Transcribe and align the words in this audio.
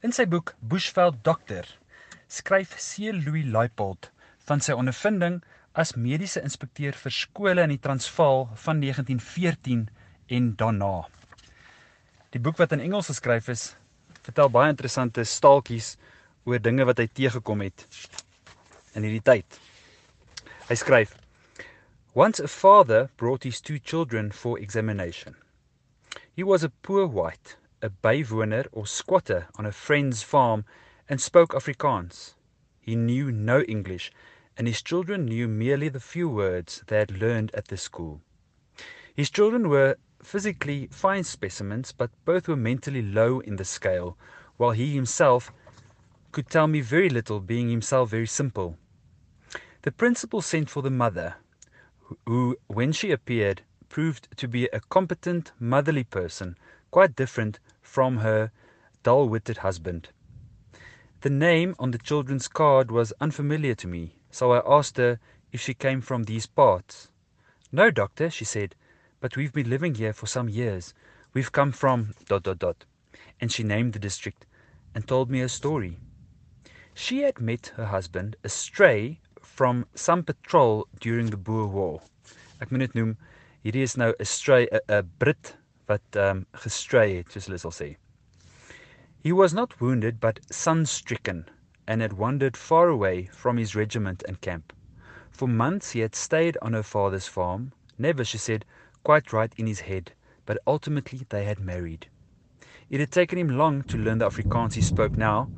In 0.00 0.14
sy 0.16 0.24
boek 0.24 0.54
Bushveld 0.64 1.18
Dokter 1.28 1.66
skryf 2.32 2.70
C. 2.80 3.10
Louis 3.12 3.44
Leipold 3.44 4.06
van 4.48 4.62
sy 4.64 4.72
ondervinding 4.72 5.42
as 5.76 5.92
mediese 5.92 6.40
inspekteur 6.40 6.96
vir 6.96 7.12
skole 7.12 7.66
in 7.66 7.74
die 7.74 7.82
Transvaal 7.84 8.46
van 8.62 8.80
1914 8.80 9.82
en 10.38 10.48
daarna. 10.62 11.04
Die 12.32 12.40
boek 12.40 12.56
wat 12.62 12.72
in 12.72 12.80
Engels 12.86 13.12
geskryf 13.12 13.52
is, 13.52 13.66
vertel 14.24 14.48
baie 14.48 14.72
interessante 14.72 15.26
staaltjies 15.28 15.92
oor 16.48 16.64
dinge 16.64 16.88
wat 16.88 17.04
hy 17.04 17.10
teëgekom 17.20 17.68
het 17.68 17.84
in 18.96 19.04
hierdie 19.04 19.26
tyd. 19.28 19.60
Hy 20.72 20.80
skryf: 20.80 21.12
Once 22.16 22.40
a 22.40 22.48
father 22.48 23.10
brought 23.20 23.44
his 23.44 23.60
two 23.60 23.76
children 23.76 24.32
for 24.32 24.56
examination. 24.56 25.36
He 26.32 26.40
was 26.42 26.64
a 26.64 26.72
poor 26.80 27.04
white 27.04 27.59
a 27.82 27.88
bywoner 27.88 28.66
or 28.72 28.86
squatter 28.86 29.48
on 29.56 29.66
a 29.66 29.72
friend's 29.72 30.22
farm 30.22 30.64
and 31.08 31.20
spoke 31.20 31.50
Afrikaans. 31.54 32.34
He 32.80 32.96
knew 32.96 33.30
no 33.32 33.62
English, 33.62 34.12
and 34.56 34.66
his 34.66 34.82
children 34.82 35.24
knew 35.24 35.48
merely 35.48 35.88
the 35.88 36.00
few 36.00 36.28
words 36.28 36.82
they 36.86 36.98
had 36.98 37.20
learned 37.20 37.50
at 37.54 37.68
the 37.68 37.76
school. 37.76 38.20
His 39.14 39.30
children 39.30 39.68
were 39.68 39.96
physically 40.22 40.88
fine 40.90 41.24
specimens, 41.24 41.92
but 41.92 42.10
both 42.24 42.48
were 42.48 42.56
mentally 42.56 43.02
low 43.02 43.40
in 43.40 43.56
the 43.56 43.64
scale, 43.64 44.16
while 44.56 44.72
he 44.72 44.94
himself 44.94 45.52
could 46.32 46.48
tell 46.48 46.66
me 46.66 46.80
very 46.80 47.08
little, 47.08 47.40
being 47.40 47.70
himself 47.70 48.10
very 48.10 48.26
simple. 48.26 48.76
The 49.82 49.92
principal 49.92 50.42
sent 50.42 50.68
for 50.68 50.82
the 50.82 50.90
mother, 50.90 51.36
who, 52.26 52.56
when 52.66 52.92
she 52.92 53.10
appeared, 53.10 53.62
proved 53.88 54.28
to 54.36 54.46
be 54.46 54.66
a 54.66 54.80
competent, 54.80 55.52
motherly 55.58 56.04
person, 56.04 56.56
quite 56.90 57.16
different 57.16 57.58
from 57.80 58.18
her 58.18 58.50
dull 59.02 59.28
witted 59.28 59.58
husband. 59.58 60.08
The 61.22 61.30
name 61.30 61.74
on 61.78 61.90
the 61.90 61.98
children's 61.98 62.48
card 62.48 62.90
was 62.90 63.12
unfamiliar 63.20 63.74
to 63.76 63.86
me, 63.86 64.14
so 64.30 64.52
I 64.52 64.62
asked 64.66 64.96
her 64.96 65.18
if 65.52 65.60
she 65.60 65.74
came 65.74 66.00
from 66.00 66.24
these 66.24 66.46
parts. 66.46 67.08
No, 67.72 67.90
doctor, 67.90 68.30
she 68.30 68.44
said, 68.44 68.74
but 69.20 69.36
we've 69.36 69.52
been 69.52 69.68
living 69.68 69.94
here 69.94 70.12
for 70.12 70.26
some 70.26 70.48
years. 70.48 70.94
We've 71.34 71.52
come 71.52 71.72
from 71.72 72.14
dot 72.26 72.44
dot 72.44 72.58
dot. 72.58 72.84
And 73.40 73.52
she 73.52 73.62
named 73.62 73.92
the 73.92 73.98
district 73.98 74.46
and 74.94 75.06
told 75.06 75.30
me 75.30 75.40
her 75.40 75.48
story. 75.48 75.98
She 76.94 77.20
had 77.20 77.40
met 77.40 77.72
her 77.76 77.86
husband 77.86 78.36
astray 78.44 79.20
from 79.40 79.86
some 79.94 80.22
patrol 80.22 80.88
during 81.00 81.30
the 81.30 81.36
Boer 81.36 81.66
War. 81.66 82.00
Ek 82.60 82.70
moet 82.70 82.80
dit 82.80 82.94
noem, 82.94 83.16
hierdie 83.64 83.84
is 83.86 83.96
nou 83.96 84.12
'n 84.12 84.24
stray 84.24 84.68
'n 84.72 85.08
Brit 85.18 85.54
wat 85.90 86.16
um, 86.16 86.46
gestray 86.62 87.24
hulle 87.24 87.58
sal 87.58 87.72
sê. 87.72 87.96
He 89.22 89.32
was 89.32 89.52
not 89.52 89.80
wounded, 89.80 90.20
but 90.20 90.40
sun-stricken, 90.50 91.48
and 91.86 92.00
had 92.00 92.12
wandered 92.14 92.56
far 92.56 92.88
away 92.88 93.28
from 93.32 93.58
his 93.58 93.74
regiment 93.74 94.22
and 94.26 94.40
camp. 94.40 94.72
For 95.30 95.48
months 95.48 95.90
he 95.90 96.00
had 96.00 96.14
stayed 96.14 96.56
on 96.62 96.72
her 96.72 96.82
father's 96.82 97.26
farm, 97.26 97.72
never, 97.98 98.24
she 98.24 98.38
said, 98.38 98.64
quite 99.02 99.32
right 99.32 99.52
in 99.56 99.66
his 99.66 99.80
head, 99.80 100.12
but 100.46 100.58
ultimately 100.66 101.26
they 101.28 101.44
had 101.44 101.58
married. 101.58 102.06
It 102.88 103.00
had 103.00 103.10
taken 103.10 103.38
him 103.38 103.56
long 103.56 103.82
to 103.84 103.98
learn 103.98 104.18
the 104.18 104.28
Afrikaans 104.28 104.74
he 104.74 104.80
spoke 104.80 105.16
now. 105.16 105.50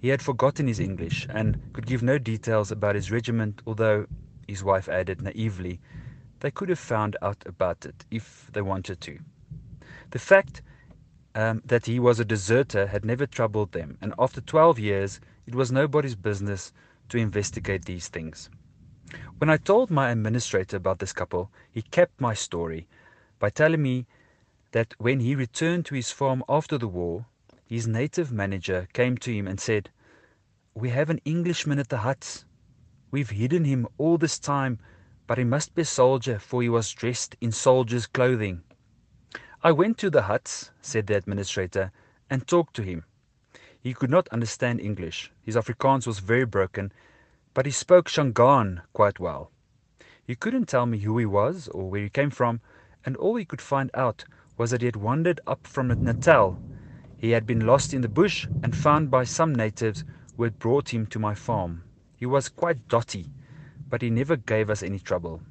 He 0.00 0.08
had 0.08 0.22
forgotten 0.22 0.66
his 0.66 0.80
English 0.80 1.26
and 1.30 1.58
could 1.72 1.86
give 1.86 2.02
no 2.02 2.18
details 2.18 2.70
about 2.70 2.94
his 2.94 3.10
regiment, 3.10 3.62
although, 3.66 4.06
his 4.48 4.64
wife 4.64 4.88
added 4.88 5.22
naively, 5.22 5.80
they 6.40 6.50
could 6.50 6.68
have 6.68 6.78
found 6.78 7.16
out 7.22 7.42
about 7.46 7.84
it 7.86 8.04
if 8.10 8.48
they 8.52 8.62
wanted 8.62 9.00
to. 9.02 9.18
The 10.10 10.18
fact 10.18 10.62
um, 11.36 11.62
that 11.64 11.86
he 11.86 12.00
was 12.00 12.18
a 12.18 12.24
deserter 12.24 12.88
had 12.88 13.04
never 13.04 13.26
troubled 13.26 13.72
them, 13.72 13.96
and 14.00 14.12
after 14.18 14.40
12 14.40 14.78
years, 14.78 15.20
it 15.46 15.54
was 15.54 15.70
nobody's 15.70 16.16
business 16.16 16.72
to 17.10 17.18
investigate 17.18 17.84
these 17.84 18.08
things. 18.08 18.50
When 19.38 19.50
I 19.50 19.56
told 19.56 19.90
my 19.90 20.10
administrator 20.10 20.76
about 20.76 20.98
this 20.98 21.12
couple, 21.12 21.50
he 21.70 21.82
kept 21.82 22.20
my 22.20 22.34
story 22.34 22.88
by 23.38 23.50
telling 23.50 23.82
me 23.82 24.06
that 24.72 24.94
when 24.98 25.20
he 25.20 25.34
returned 25.34 25.86
to 25.86 25.94
his 25.94 26.10
farm 26.10 26.42
after 26.48 26.76
the 26.76 26.88
war, 26.88 27.26
his 27.64 27.86
native 27.86 28.32
manager 28.32 28.88
came 28.92 29.16
to 29.18 29.32
him 29.32 29.46
and 29.46 29.60
said, 29.60 29.90
We 30.74 30.90
have 30.90 31.10
an 31.10 31.20
Englishman 31.24 31.78
at 31.78 31.88
the 31.88 31.98
huts. 31.98 32.44
We've 33.12 33.30
hidden 33.30 33.64
him 33.64 33.86
all 33.96 34.18
this 34.18 34.38
time, 34.38 34.80
but 35.28 35.38
he 35.38 35.44
must 35.44 35.74
be 35.74 35.82
a 35.82 35.84
soldier, 35.84 36.38
for 36.40 36.62
he 36.62 36.68
was 36.68 36.90
dressed 36.92 37.36
in 37.40 37.52
soldier's 37.52 38.06
clothing. 38.06 38.62
I 39.62 39.72
went 39.72 39.98
to 39.98 40.08
the 40.08 40.22
huts, 40.22 40.70
said 40.80 41.06
the 41.06 41.16
administrator, 41.16 41.92
and 42.30 42.46
talked 42.46 42.74
to 42.76 42.82
him. 42.82 43.04
He 43.78 43.92
could 43.92 44.08
not 44.08 44.26
understand 44.28 44.80
English. 44.80 45.30
His 45.42 45.54
Afrikaans 45.54 46.06
was 46.06 46.20
very 46.20 46.46
broken, 46.46 46.90
but 47.52 47.66
he 47.66 47.72
spoke 47.72 48.08
Shangaan 48.08 48.80
quite 48.94 49.20
well. 49.20 49.50
He 50.24 50.34
couldn't 50.34 50.70
tell 50.70 50.86
me 50.86 51.00
who 51.00 51.18
he 51.18 51.26
was 51.26 51.68
or 51.68 51.90
where 51.90 52.00
he 52.00 52.08
came 52.08 52.30
from, 52.30 52.62
and 53.04 53.18
all 53.18 53.36
he 53.36 53.44
could 53.44 53.60
find 53.60 53.90
out 53.92 54.24
was 54.56 54.70
that 54.70 54.80
he 54.80 54.86
had 54.86 54.96
wandered 54.96 55.40
up 55.46 55.66
from 55.66 55.88
Natal. 55.88 56.58
He 57.18 57.32
had 57.32 57.44
been 57.44 57.66
lost 57.66 57.92
in 57.92 58.00
the 58.00 58.08
bush 58.08 58.46
and 58.62 58.74
found 58.74 59.10
by 59.10 59.24
some 59.24 59.54
natives 59.54 60.04
who 60.38 60.44
had 60.44 60.58
brought 60.58 60.94
him 60.94 61.04
to 61.08 61.18
my 61.18 61.34
farm. 61.34 61.84
He 62.16 62.24
was 62.24 62.48
quite 62.48 62.88
dotty, 62.88 63.30
but 63.90 64.00
he 64.00 64.08
never 64.08 64.36
gave 64.36 64.70
us 64.70 64.82
any 64.82 65.00
trouble. 65.00 65.42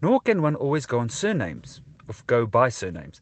Nor 0.00 0.20
can 0.20 0.40
one 0.40 0.54
always 0.54 0.86
go 0.86 0.98
on 0.98 1.10
surnames 1.10 1.82
go 2.26 2.46
by 2.46 2.68
surnames. 2.68 3.20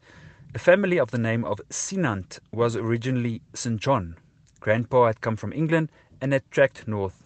A 0.55 0.59
family 0.59 0.99
of 0.99 1.11
the 1.11 1.17
name 1.17 1.45
of 1.45 1.61
Sinant 1.69 2.39
was 2.51 2.75
originally 2.75 3.41
St. 3.53 3.79
John. 3.79 4.15
Grandpa 4.59 5.07
had 5.07 5.21
come 5.21 5.35
from 5.35 5.53
England 5.53 5.89
and 6.19 6.33
had 6.33 6.49
trekked 6.51 6.87
north. 6.87 7.23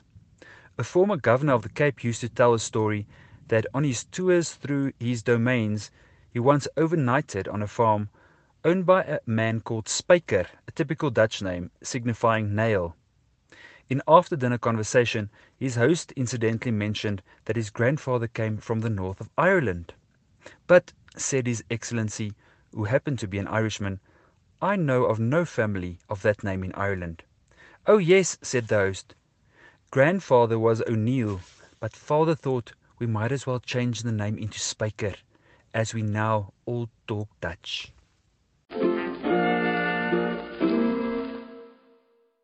A 0.78 0.84
former 0.84 1.18
governor 1.18 1.54
of 1.54 1.62
the 1.62 1.70
Cape 1.70 2.04
used 2.04 2.22
to 2.22 2.30
tell 2.30 2.54
a 2.54 2.60
story 2.60 3.08
that 3.48 3.66
on 3.74 3.84
his 3.84 4.04
tours 4.06 4.54
through 4.54 4.94
his 5.00 5.24
domains, 5.24 5.92
he 6.30 6.40
once 6.40 6.68
overnighted 6.76 7.52
on 7.52 7.62
a 7.62 7.68
farm 7.68 8.10
owned 8.66 8.86
by 8.86 9.04
a 9.04 9.20
man 9.26 9.62
called 9.62 9.86
Spyker, 9.86 10.48
a 10.68 10.72
typical 10.72 11.10
Dutch 11.10 11.42
name 11.42 11.72
signifying 11.82 12.56
nail. 12.56 12.96
In 13.90 14.02
after 14.08 14.36
dinner 14.36 14.58
conversation, 14.58 15.30
his 15.58 15.76
host 15.76 16.12
incidentally 16.14 16.72
mentioned 16.72 17.22
that 17.46 17.56
his 17.56 17.70
grandfather 17.70 18.28
came 18.28 18.58
from 18.58 18.80
the 18.80 18.90
north 18.90 19.22
of 19.22 19.30
Ireland. 19.38 19.94
But 20.68 20.94
said 21.16 21.48
His 21.48 21.64
Excellency, 21.70 22.34
who 22.74 22.86
happened 22.86 23.20
to 23.20 23.28
be 23.28 23.38
an 23.38 23.48
Irishman, 23.48 24.00
I 24.62 24.76
know 24.76 25.06
of 25.06 25.20
no 25.20 25.46
family 25.46 26.00
of 26.10 26.22
that 26.22 26.44
name 26.44 26.64
in 26.64 26.74
Ireland. 26.74 27.24
Oh, 27.86 27.98
yes, 27.98 28.38
said 28.42 28.68
the 28.68 28.78
host. 28.78 29.14
Grandfather 29.92 30.58
was 30.58 30.82
O'Neill, 30.88 31.42
but 31.80 31.96
father 31.96 32.34
thought 32.34 32.74
we 32.98 33.06
might 33.06 33.32
as 33.32 33.46
well 33.46 33.60
change 33.60 34.02
the 34.02 34.12
name 34.12 34.38
into 34.38 34.60
Spyker, 34.60 35.16
as 35.74 35.94
we 35.94 36.02
now 36.02 36.54
all 36.66 36.90
talk 37.08 37.30
Dutch. 37.42 37.92